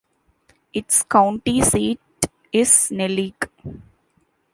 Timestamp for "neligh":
2.89-3.35